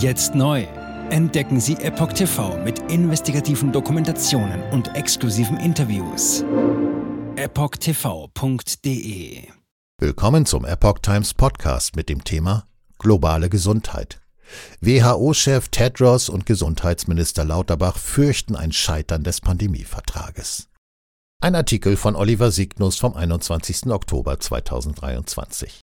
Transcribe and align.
Jetzt 0.00 0.34
neu. 0.34 0.66
Entdecken 1.10 1.60
Sie 1.60 1.74
Epoch 1.74 2.14
TV 2.14 2.56
mit 2.64 2.78
investigativen 2.90 3.70
Dokumentationen 3.70 4.62
und 4.70 4.96
exklusiven 4.96 5.58
Interviews. 5.58 6.42
EpochTV.de 7.36 8.62
Willkommen 9.98 10.46
zum 10.46 10.64
Epoch 10.64 11.00
Times 11.00 11.34
Podcast 11.34 11.96
mit 11.96 12.08
dem 12.08 12.24
Thema 12.24 12.66
Globale 12.98 13.50
Gesundheit. 13.50 14.22
WHO-Chef 14.80 15.68
Tedros 15.68 16.30
und 16.30 16.46
Gesundheitsminister 16.46 17.44
Lauterbach 17.44 17.98
fürchten 17.98 18.56
ein 18.56 18.72
Scheitern 18.72 19.22
des 19.22 19.42
Pandemievertrages. 19.42 20.70
Ein 21.42 21.54
Artikel 21.54 21.98
von 21.98 22.16
Oliver 22.16 22.50
Signus 22.50 22.96
vom 22.96 23.12
21. 23.12 23.88
Oktober 23.88 24.40
2023. 24.40 25.82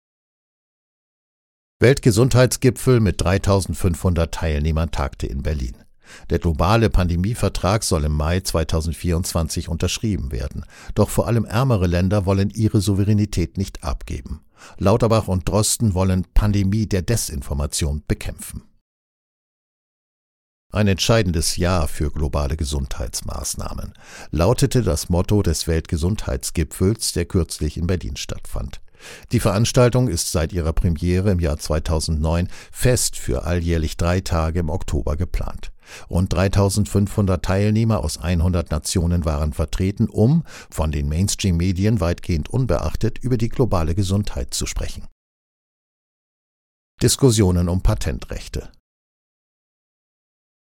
Weltgesundheitsgipfel 1.82 3.00
mit 3.00 3.22
3500 3.22 4.34
Teilnehmern 4.34 4.90
tagte 4.90 5.26
in 5.26 5.42
Berlin. 5.42 5.76
Der 6.28 6.38
globale 6.38 6.90
Pandemievertrag 6.90 7.84
soll 7.84 8.04
im 8.04 8.12
Mai 8.12 8.40
2024 8.40 9.70
unterschrieben 9.70 10.30
werden. 10.30 10.66
Doch 10.94 11.08
vor 11.08 11.26
allem 11.26 11.46
ärmere 11.46 11.86
Länder 11.86 12.26
wollen 12.26 12.50
ihre 12.50 12.82
Souveränität 12.82 13.56
nicht 13.56 13.82
abgeben. 13.82 14.44
Lauterbach 14.76 15.26
und 15.26 15.48
Drosten 15.48 15.94
wollen 15.94 16.26
Pandemie 16.34 16.86
der 16.86 17.00
Desinformation 17.00 18.02
bekämpfen. 18.06 18.64
Ein 20.72 20.86
entscheidendes 20.86 21.56
Jahr 21.56 21.88
für 21.88 22.10
globale 22.10 22.58
Gesundheitsmaßnahmen 22.58 23.94
lautete 24.30 24.82
das 24.82 25.08
Motto 25.08 25.42
des 25.42 25.66
Weltgesundheitsgipfels, 25.66 27.12
der 27.12 27.24
kürzlich 27.24 27.78
in 27.78 27.86
Berlin 27.86 28.16
stattfand. 28.16 28.82
Die 29.32 29.40
Veranstaltung 29.40 30.08
ist 30.08 30.32
seit 30.32 30.52
ihrer 30.52 30.72
Premiere 30.72 31.30
im 31.30 31.40
Jahr 31.40 31.58
2009 31.58 32.48
fest 32.70 33.16
für 33.16 33.44
alljährlich 33.44 33.96
drei 33.96 34.20
Tage 34.20 34.60
im 34.60 34.70
Oktober 34.70 35.16
geplant. 35.16 35.72
Rund 36.08 36.32
3500 36.32 37.44
Teilnehmer 37.44 38.04
aus 38.04 38.18
100 38.18 38.70
Nationen 38.70 39.24
waren 39.24 39.52
vertreten, 39.52 40.08
um, 40.08 40.44
von 40.70 40.92
den 40.92 41.08
Mainstream-Medien 41.08 42.00
weitgehend 42.00 42.48
unbeachtet, 42.48 43.18
über 43.18 43.36
die 43.36 43.48
globale 43.48 43.94
Gesundheit 43.94 44.54
zu 44.54 44.66
sprechen. 44.66 45.06
Diskussionen 47.02 47.68
um 47.68 47.82
Patentrechte 47.82 48.70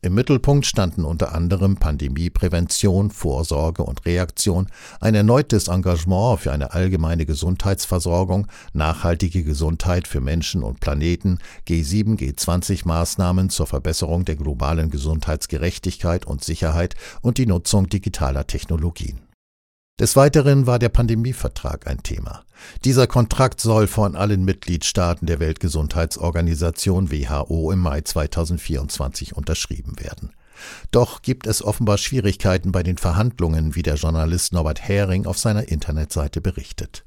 im 0.02 0.14
Mittelpunkt 0.14 0.64
standen 0.64 1.04
unter 1.04 1.34
anderem 1.34 1.76
Pandemieprävention, 1.76 3.10
Vorsorge 3.10 3.82
und 3.82 4.06
Reaktion, 4.06 4.68
ein 4.98 5.14
erneutes 5.14 5.68
Engagement 5.68 6.40
für 6.40 6.52
eine 6.52 6.72
allgemeine 6.72 7.26
Gesundheitsversorgung, 7.26 8.46
nachhaltige 8.72 9.44
Gesundheit 9.44 10.08
für 10.08 10.22
Menschen 10.22 10.62
und 10.62 10.80
Planeten, 10.80 11.38
G7, 11.68 12.18
G20 12.18 12.88
Maßnahmen 12.88 13.50
zur 13.50 13.66
Verbesserung 13.66 14.24
der 14.24 14.36
globalen 14.36 14.90
Gesundheitsgerechtigkeit 14.90 16.26
und 16.26 16.44
Sicherheit 16.44 16.94
und 17.20 17.36
die 17.36 17.46
Nutzung 17.46 17.88
digitaler 17.88 18.46
Technologien. 18.46 19.29
Des 20.00 20.16
Weiteren 20.16 20.66
war 20.66 20.78
der 20.78 20.88
Pandemievertrag 20.88 21.86
ein 21.86 22.02
Thema. 22.02 22.42
Dieser 22.86 23.06
Kontrakt 23.06 23.60
soll 23.60 23.86
von 23.86 24.16
allen 24.16 24.46
Mitgliedstaaten 24.46 25.26
der 25.26 25.40
Weltgesundheitsorganisation 25.40 27.12
WHO 27.12 27.70
im 27.70 27.80
Mai 27.80 28.00
2024 28.00 29.36
unterschrieben 29.36 30.00
werden. 30.00 30.32
Doch 30.90 31.20
gibt 31.20 31.46
es 31.46 31.62
offenbar 31.62 31.98
Schwierigkeiten 31.98 32.72
bei 32.72 32.82
den 32.82 32.96
Verhandlungen, 32.96 33.74
wie 33.74 33.82
der 33.82 33.96
Journalist 33.96 34.54
Norbert 34.54 34.80
Hering 34.80 35.26
auf 35.26 35.36
seiner 35.36 35.68
Internetseite 35.68 36.40
berichtet. 36.40 37.04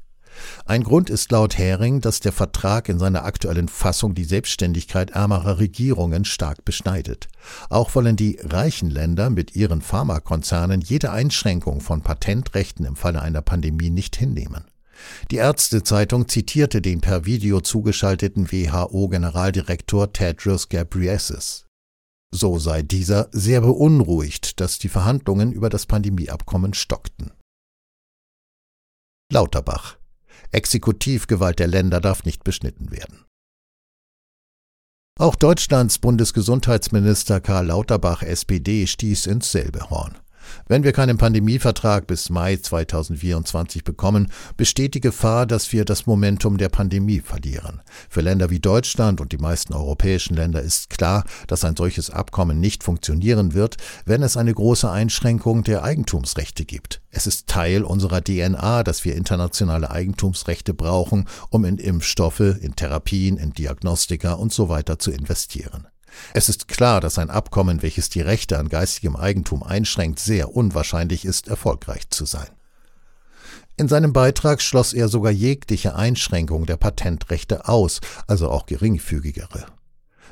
Ein 0.66 0.84
Grund 0.84 1.10
ist 1.10 1.32
laut 1.32 1.58
Hering, 1.58 2.02
dass 2.02 2.20
der 2.20 2.32
Vertrag 2.32 2.90
in 2.90 3.00
seiner 3.00 3.26
aktuellen 3.26 3.68
Fassung 3.68 4.16
die 4.16 4.24
Selbstständigkeit 4.24 5.12
ärmerer 5.12 5.60
Regierungen 5.60 6.26
stark 6.26 6.66
beschneidet. 6.66 7.28
Auch 7.70 7.96
wollen 7.96 8.16
die 8.16 8.40
reichen 8.42 8.90
Länder 8.90 9.30
mit 9.30 9.56
ihren 9.56 9.82
Pharmakonzernen 9.82 10.82
jede 10.82 11.12
Einschränkung 11.12 11.82
von 11.82 12.02
Patentrechten 12.02 12.86
im 12.86 12.96
Falle 12.96 13.22
einer 13.22 13.42
Pandemie 13.42 13.90
nicht 13.90 14.16
hinnehmen. 14.16 14.66
Die 15.32 15.38
Ärztezeitung 15.38 16.28
zitierte 16.28 16.82
den 16.82 17.02
per 17.02 17.26
Video 17.26 17.60
zugeschalteten 17.62 18.52
WHO-Generaldirektor 18.52 20.14
Tedros 20.14 20.70
Ghebreyesus. 20.70 21.66
So 22.32 22.58
sei 22.58 22.82
dieser 22.82 23.28
sehr 23.32 23.62
beunruhigt, 23.62 24.60
dass 24.60 24.80
die 24.80 24.90
Verhandlungen 24.90 25.52
über 25.52 25.70
das 25.70 25.86
Pandemieabkommen 25.86 26.74
stockten. 26.74 27.32
Lauterbach 29.32 29.98
Exekutivgewalt 30.54 31.60
der 31.60 31.68
Länder 31.68 32.00
darf 32.00 32.24
nicht 32.24 32.44
beschnitten 32.44 32.92
werden. 32.92 33.26
Auch 35.20 35.36
Deutschlands 35.36 36.00
Bundesgesundheitsminister 36.00 37.40
Karl 37.40 37.68
Lauterbach 37.68 38.24
SPD 38.24 38.88
stieß 38.88 39.28
ins 39.28 39.52
selbe 39.52 39.90
Horn. 39.90 40.18
Wenn 40.68 40.84
wir 40.84 40.92
keinen 40.92 41.18
Pandemievertrag 41.18 42.08
bis 42.08 42.30
Mai 42.30 42.58
2024 42.58 43.84
bekommen, 43.84 44.32
besteht 44.58 44.94
die 44.96 45.02
Gefahr, 45.02 45.46
dass 45.46 45.72
wir 45.74 45.86
das 45.86 46.06
Momentum 46.06 46.58
der 46.58 46.70
Pandemie 46.70 47.20
verlieren. 47.20 47.82
Für 48.10 48.22
Länder 48.22 48.50
wie 48.50 48.60
Deutschland 48.60 49.22
und 49.22 49.32
die 49.32 49.38
meisten 49.38 49.74
europäischen 49.74 50.36
Länder 50.36 50.62
ist 50.62 50.90
klar, 50.90 51.26
dass 51.48 51.66
ein 51.66 51.76
solches 51.76 52.10
Abkommen 52.10 52.60
nicht 52.60 52.84
funktionieren 52.84 53.54
wird, 53.54 53.78
wenn 54.06 54.24
es 54.24 54.38
eine 54.38 54.54
große 54.54 54.90
Einschränkung 54.90 55.64
der 55.64 55.84
Eigentumsrechte 55.84 56.66
gibt. 56.66 57.02
Es 57.10 57.28
ist 57.28 57.48
Teil 57.48 57.84
unserer 57.84 58.24
DNA, 58.24 58.84
dass 58.84 59.06
wir 59.06 59.16
internationale 59.16 59.92
Eigentumsrechte 59.92 60.74
brauchen, 60.74 61.28
um 61.50 61.66
in 61.66 61.78
Impfstoffe, 61.78 62.40
in 62.40 62.76
Therapien, 62.76 63.38
in 63.38 63.54
Diagnostika 63.54 64.34
und 64.34 64.52
so 64.52 64.70
weiter 64.70 65.00
zu 65.00 65.12
investieren. 65.12 65.88
Es 66.34 66.50
ist 66.50 66.68
klar, 66.68 67.02
dass 67.02 67.18
ein 67.20 67.30
Abkommen, 67.30 67.82
welches 67.82 68.10
die 68.10 68.22
Rechte 68.22 68.58
an 68.58 68.70
geistigem 68.70 69.16
Eigentum 69.16 69.64
einschränkt, 69.64 70.20
sehr 70.20 70.56
unwahrscheinlich 70.56 71.26
ist, 71.26 71.48
erfolgreich 71.48 72.10
zu 72.10 72.26
sein. 72.26 72.50
In 73.76 73.88
seinem 73.88 74.14
Beitrag 74.14 74.62
schloss 74.62 74.94
er 74.94 75.08
sogar 75.08 75.32
jegliche 75.32 75.96
Einschränkung 75.96 76.66
der 76.66 76.78
Patentrechte 76.78 77.68
aus, 77.68 78.02
also 78.28 78.50
auch 78.52 78.68
geringfügigere. 78.68 79.66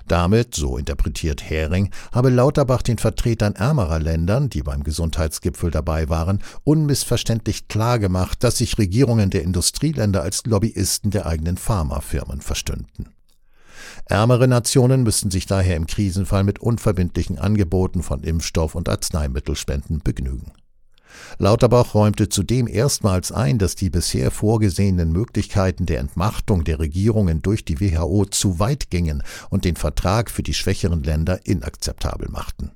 Damit, 0.07 0.55
so 0.55 0.77
interpretiert 0.77 1.41
Hering, 1.49 1.89
habe 2.11 2.29
Lauterbach 2.29 2.81
den 2.81 2.97
Vertretern 2.97 3.55
ärmerer 3.55 3.99
Ländern, 3.99 4.49
die 4.49 4.61
beim 4.61 4.83
Gesundheitsgipfel 4.83 5.71
dabei 5.71 6.09
waren, 6.09 6.43
unmissverständlich 6.63 7.67
klargemacht, 7.67 8.43
dass 8.43 8.57
sich 8.57 8.77
Regierungen 8.77 9.29
der 9.29 9.43
Industrieländer 9.43 10.21
als 10.21 10.45
Lobbyisten 10.45 11.11
der 11.11 11.25
eigenen 11.25 11.57
Pharmafirmen 11.57 12.41
verstünden. 12.41 13.09
Ärmere 14.05 14.47
Nationen 14.47 15.03
müssten 15.03 15.31
sich 15.31 15.45
daher 15.45 15.75
im 15.75 15.87
Krisenfall 15.87 16.43
mit 16.43 16.59
unverbindlichen 16.59 17.39
Angeboten 17.39 18.03
von 18.03 18.23
Impfstoff 18.23 18.75
und 18.75 18.89
Arzneimittelspenden 18.89 19.99
begnügen. 20.03 20.51
Lauterbach 21.37 21.93
räumte 21.93 22.29
zudem 22.29 22.67
erstmals 22.67 23.31
ein, 23.31 23.57
dass 23.57 23.75
die 23.75 23.89
bisher 23.89 24.31
vorgesehenen 24.31 25.11
Möglichkeiten 25.11 25.85
der 25.85 25.99
Entmachtung 25.99 26.63
der 26.63 26.79
Regierungen 26.79 27.41
durch 27.41 27.65
die 27.65 27.79
WHO 27.79 28.25
zu 28.25 28.59
weit 28.59 28.89
gingen 28.89 29.23
und 29.49 29.65
den 29.65 29.75
Vertrag 29.75 30.29
für 30.29 30.43
die 30.43 30.53
schwächeren 30.53 31.03
Länder 31.03 31.39
inakzeptabel 31.45 32.29
machten. 32.29 32.71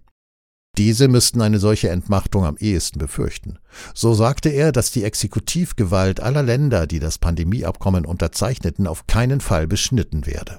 Diese 0.78 1.08
müssten 1.08 1.42
eine 1.42 1.60
solche 1.60 1.90
Entmachtung 1.90 2.44
am 2.44 2.58
ehesten 2.58 3.00
befürchten. 3.00 3.60
So 3.94 4.14
sagte 4.14 4.50
er, 4.50 4.74
dass 4.74 4.92
die 4.92 5.06
Exekutivgewalt 5.06 6.20
aller 6.20 6.44
Länder, 6.44 6.86
die 6.86 7.00
das 7.00 7.18
Pandemieabkommen 7.18 8.06
unterzeichneten, 8.06 8.86
auf 8.86 9.08
keinen 9.08 9.40
Fall 9.40 9.68
beschnitten 9.68 10.26
werde. 10.26 10.58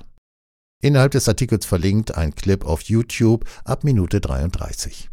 Innerhalb 0.86 1.10
des 1.10 1.28
Artikels 1.28 1.66
verlinkt 1.66 2.16
ein 2.16 2.32
Clip 2.32 2.64
auf 2.64 2.82
YouTube 2.82 3.44
ab 3.64 3.82
Minute 3.82 4.20
33. 4.20 5.10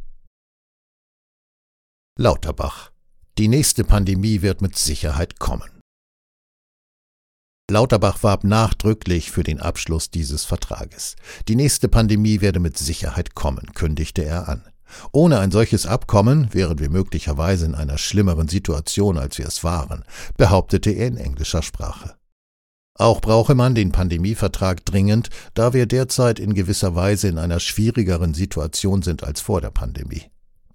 Lauterbach. 2.16 2.91
Die 3.39 3.47
nächste 3.47 3.84
Pandemie 3.84 4.44
wird 4.44 4.61
mit 4.61 4.78
Sicherheit 4.78 5.39
kommen. 5.39 5.81
Lauterbach 7.72 8.22
warb 8.22 8.44
nachdrücklich 8.44 9.31
für 9.31 9.41
den 9.41 9.59
Abschluss 9.59 10.11
dieses 10.11 10.45
Vertrages. 10.45 11.16
Die 11.47 11.56
nächste 11.56 11.88
Pandemie 11.88 12.41
werde 12.41 12.59
mit 12.59 12.78
Sicherheit 12.78 13.34
kommen, 13.34 13.73
kündigte 13.73 14.23
er 14.23 14.47
an. 14.47 14.61
Ohne 15.11 15.40
ein 15.40 15.49
solches 15.49 15.87
Abkommen 15.87 16.53
wären 16.53 16.78
wir 16.78 16.91
möglicherweise 16.91 17.66
in 17.66 17.73
einer 17.73 17.97
schlimmeren 17.97 18.47
Situation, 18.47 19.17
als 19.17 19.40
wir 19.40 19.47
es 19.47 19.64
waren, 19.64 20.05
behauptete 20.37 20.91
er 20.91 21.08
in 21.08 21.17
englischer 21.17 21.64
Sprache. 21.64 22.16
Auch 22.95 23.22
brauche 23.22 23.55
man 23.55 23.73
den 23.73 23.91
Pandemievertrag 23.91 24.85
dringend, 24.85 25.29
da 25.55 25.73
wir 25.73 25.87
derzeit 25.87 26.40
in 26.40 26.53
gewisser 26.53 26.95
Weise 26.95 27.28
in 27.28 27.40
einer 27.40 27.59
schwierigeren 27.59 28.34
Situation 28.34 29.01
sind 29.01 29.23
als 29.23 29.41
vor 29.41 29.61
der 29.61 29.72
Pandemie. 29.72 30.23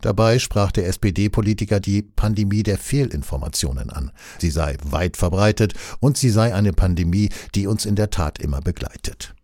Dabei 0.00 0.38
sprach 0.38 0.70
der 0.72 0.86
SPD-Politiker 0.86 1.80
die 1.80 2.02
Pandemie 2.02 2.62
der 2.62 2.78
Fehlinformationen 2.78 3.90
an. 3.90 4.12
Sie 4.38 4.50
sei 4.50 4.76
weit 4.84 5.16
verbreitet 5.16 5.74
und 6.00 6.16
sie 6.16 6.30
sei 6.30 6.54
eine 6.54 6.72
Pandemie, 6.72 7.30
die 7.54 7.66
uns 7.66 7.84
in 7.84 7.96
der 7.96 8.10
Tat 8.10 8.38
immer 8.38 8.60
begleitet. 8.60 9.34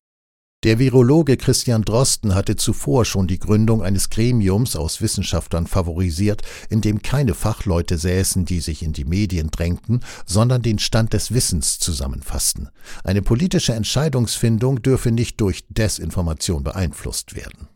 Der 0.65 0.79
Virologe 0.79 1.37
Christian 1.37 1.83
Drosten 1.83 2.35
hatte 2.35 2.57
zuvor 2.57 3.05
schon 3.05 3.27
die 3.27 3.39
Gründung 3.39 3.83
eines 3.83 4.09
Gremiums 4.09 4.77
aus 4.77 5.03
Wissenschaftlern 5.03 5.67
favorisiert, 5.67 6.41
in 6.71 6.81
dem 6.81 7.03
keine 7.03 7.35
Fachleute 7.35 7.99
säßen, 7.99 8.47
die 8.47 8.61
sich 8.61 8.83
in 8.83 8.95
die 8.95 9.05
Medien 9.05 9.51
drängten, 9.51 10.01
sondern 10.25 10.63
den 10.63 10.79
Stand 10.79 11.13
des 11.13 11.35
Wissens 11.35 11.79
zusammenfassten. 11.81 12.71
Eine 13.05 13.21
politische 13.21 13.75
Entscheidungsfindung 13.75 14.81
dürfe 14.81 15.11
nicht 15.11 15.39
durch 15.43 15.67
Desinformation 15.69 16.65
beeinflusst 16.65 17.37
werden. 17.37 17.69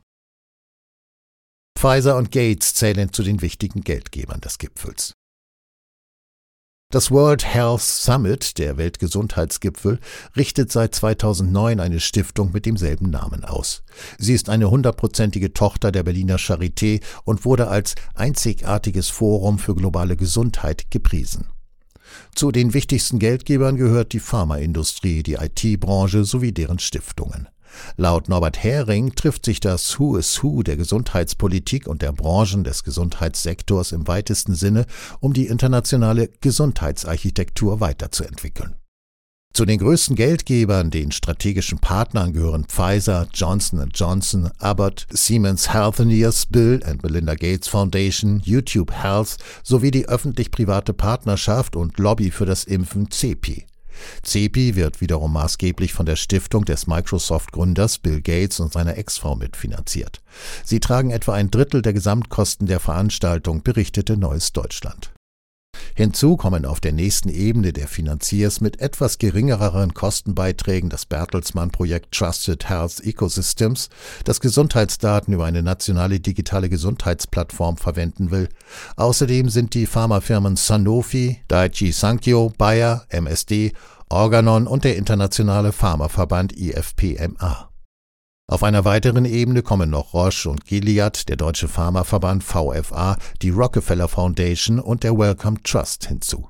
Pfizer 1.79 2.17
und 2.17 2.33
Gates 2.33 2.73
zählen 2.73 3.13
zu 3.13 3.23
den 3.23 3.43
wichtigen 3.43 3.83
Geldgebern 3.83 4.41
des 4.41 4.57
Gipfels. 4.57 5.18
Das 6.91 7.11
World 7.11 7.45
Health 7.45 7.83
Summit, 7.83 8.57
der 8.57 8.79
Weltgesundheitsgipfel, 8.79 9.99
richtet 10.39 10.73
seit 10.73 10.95
2009 10.95 11.81
eine 11.81 12.01
Stiftung 12.01 12.51
mit 12.53 12.65
demselben 12.65 13.11
Namen 13.11 13.45
aus. 13.45 13.83
Sie 14.17 14.33
ist 14.33 14.49
eine 14.49 14.71
hundertprozentige 14.71 15.53
Tochter 15.53 15.93
der 15.93 16.03
Berliner 16.03 16.39
Charité 16.39 17.03
und 17.25 17.45
wurde 17.45 17.69
als 17.69 17.95
einzigartiges 18.15 19.11
Forum 19.11 19.59
für 19.59 19.75
globale 19.75 20.17
Gesundheit 20.17 20.91
gepriesen. 20.91 21.49
Zu 22.35 22.53
den 22.53 22.73
wichtigsten 22.73 23.19
Geldgebern 23.19 23.77
gehört 23.77 24.15
die 24.15 24.19
Pharmaindustrie, 24.21 25.23
die 25.23 25.35
IT-Branche 25.35 26.25
sowie 26.25 26.53
deren 26.53 26.79
Stiftungen. 26.79 27.49
Laut 27.97 28.29
Norbert 28.29 28.63
Hering 28.63 29.15
trifft 29.15 29.45
sich 29.45 29.61
das 29.61 29.99
Who 29.99 30.17
is 30.17 30.43
Who 30.43 30.63
der 30.63 30.77
Gesundheitspolitik 30.77 31.87
und 31.87 32.03
der 32.03 32.13
Branchen 32.13 32.65
des 32.65 32.85
Gesundheitssektors 32.85 33.93
im 33.93 34.07
weitesten 34.09 34.55
Sinne, 34.55 34.87
um 35.21 35.33
die 35.33 35.47
internationale 35.47 36.29
Gesundheitsarchitektur 36.41 37.81
weiterzuentwickeln. 37.81 38.77
Zu 39.59 39.65
den 39.65 39.79
größten 39.79 40.15
Geldgebern, 40.15 40.91
den 40.91 41.11
strategischen 41.11 41.81
Partnern 41.81 42.33
gehören 42.33 42.67
Pfizer, 42.67 43.27
Johnson 43.35 43.89
Johnson, 43.93 44.51
Abbott, 44.59 45.07
Siemens 45.11 45.73
Healthineers, 45.73 46.47
Bill 46.47 46.81
and 46.85 47.03
Melinda 47.03 47.35
Gates 47.35 47.67
Foundation, 47.67 48.41
YouTube 48.45 48.93
Health 48.93 49.39
sowie 49.65 49.91
die 49.91 50.09
öffentlich-private 50.09 50.93
Partnerschaft 50.93 51.75
und 51.75 51.99
Lobby 51.99 52.31
für 52.31 52.47
das 52.47 52.65
Impfen 52.65 53.11
CEPI. 53.11 53.67
CEPI 54.25 54.77
wird 54.77 55.01
wiederum 55.01 55.33
maßgeblich 55.33 55.93
von 55.93 56.07
der 56.07 56.17
Stiftung 56.17 56.65
des 56.65 56.87
Microsoft-Gründers 56.87 57.99
Bill 57.99 58.21
Gates 58.21 58.61
und 58.61 58.73
seiner 58.73 58.97
Ex-Frau 58.97 59.37
mitfinanziert. 59.37 60.21
Sie 60.65 60.81
tragen 60.81 61.11
etwa 61.11 61.35
ein 61.35 61.51
Drittel 61.51 61.83
der 61.83 61.93
Gesamtkosten 61.93 62.67
der 62.67 62.81
Veranstaltung, 62.81 63.63
berichtete 63.63 64.17
Neues 64.17 64.53
Deutschland. 64.53 65.13
Hinzu 65.99 66.37
kommen 66.37 66.65
auf 66.65 66.79
der 66.79 66.93
nächsten 66.93 67.29
Ebene 67.29 67.73
der 67.73 67.89
Finanziers 67.89 68.61
mit 68.61 68.81
etwas 68.81 69.19
geringereren 69.19 69.95
Kostenbeiträgen 69.95 70.91
das 70.91 71.07
Bertelsmann-Projekt 71.07 72.13
Trusted 72.13 72.69
Health 72.69 73.01
Ecosystems, 73.05 73.89
das 74.23 74.39
Gesundheitsdaten 74.39 75.35
über 75.35 75.47
eine 75.47 75.65
nationale 75.65 76.21
digitale 76.21 76.69
Gesundheitsplattform 76.69 77.79
verwenden 77.79 78.31
will. 78.31 78.49
Außerdem 78.95 79.49
sind 79.49 79.75
die 79.75 79.87
Pharmafirmen 79.87 80.55
Sanofi, 80.55 81.41
Daiichi 81.49 81.91
Sankyo, 81.91 82.53
Bayer, 82.57 83.05
MSD, 83.09 83.73
Organon 84.09 84.69
und 84.69 84.85
der 84.85 84.95
internationale 84.95 85.73
Pharmaverband 85.73 86.57
IFPMA. 86.57 87.68
Auf 88.51 88.63
einer 88.63 88.87
weiteren 88.87 89.27
Ebene 89.27 89.63
kommen 89.63 89.91
noch 89.91 90.15
Roche 90.15 90.49
und 90.49 90.65
Gilead, 90.65 91.29
der 91.29 91.37
Deutsche 91.37 91.69
Pharmaverband 91.69 92.43
VFA, 92.43 93.19
die 93.43 93.51
Rockefeller 93.51 94.09
Foundation 94.09 94.81
und 94.81 95.05
der 95.05 95.19
Wellcome 95.19 95.63
Trust 95.63 96.07
hinzu. 96.07 96.49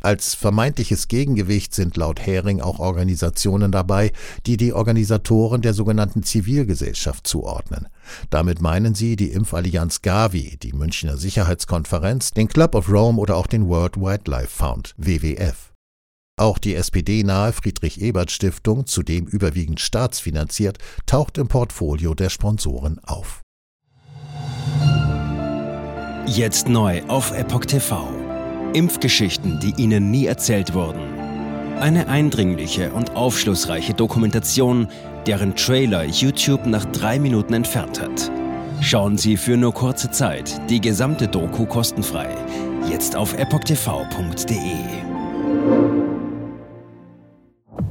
Als 0.00 0.34
vermeintliches 0.34 1.06
Gegengewicht 1.06 1.74
sind 1.74 1.98
laut 1.98 2.18
Hering 2.18 2.62
auch 2.62 2.78
Organisationen 2.78 3.70
dabei, 3.70 4.12
die 4.46 4.56
die 4.56 4.72
Organisatoren 4.72 5.60
der 5.60 5.74
sogenannten 5.74 6.22
Zivilgesellschaft 6.22 7.26
zuordnen. 7.26 7.88
Damit 8.30 8.62
meinen 8.62 8.94
sie 8.94 9.16
die 9.16 9.32
Impfallianz 9.32 10.00
Gavi, 10.00 10.56
die 10.62 10.72
Münchner 10.72 11.18
Sicherheitskonferenz, 11.18 12.30
den 12.30 12.48
Club 12.48 12.74
of 12.74 12.90
Rome 12.90 13.20
oder 13.20 13.36
auch 13.36 13.48
den 13.48 13.68
World 13.68 13.98
Wildlife 14.00 14.48
Fund, 14.48 14.94
WWF. 14.96 15.67
Auch 16.38 16.58
die 16.58 16.76
SPD-nahe 16.76 17.52
Friedrich-Ebert-Stiftung, 17.52 18.86
zudem 18.86 19.26
überwiegend 19.26 19.80
staatsfinanziert, 19.80 20.78
taucht 21.04 21.36
im 21.36 21.48
Portfolio 21.48 22.14
der 22.14 22.30
Sponsoren 22.30 23.00
auf. 23.02 23.42
Jetzt 26.26 26.68
neu 26.68 27.02
auf 27.08 27.32
Epoch 27.32 27.64
TV. 27.64 28.08
Impfgeschichten, 28.72 29.58
die 29.60 29.82
Ihnen 29.82 30.10
nie 30.10 30.26
erzählt 30.26 30.74
wurden. 30.74 31.00
Eine 31.80 32.06
eindringliche 32.08 32.92
und 32.92 33.16
aufschlussreiche 33.16 33.94
Dokumentation, 33.94 34.88
deren 35.26 35.56
Trailer 35.56 36.04
YouTube 36.04 36.66
nach 36.66 36.84
drei 36.86 37.18
Minuten 37.18 37.54
entfernt 37.54 38.00
hat. 38.00 38.30
Schauen 38.80 39.18
Sie 39.18 39.36
für 39.36 39.56
nur 39.56 39.74
kurze 39.74 40.10
Zeit 40.10 40.60
die 40.70 40.80
gesamte 40.80 41.26
Doku 41.26 41.66
kostenfrei. 41.66 42.28
Jetzt 42.88 43.16
auf 43.16 43.34
epochtv.de. 43.34 45.07